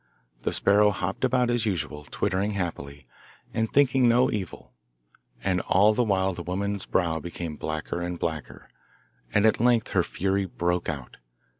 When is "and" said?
3.53-3.71, 5.43-5.61, 8.01-8.17, 9.31-9.45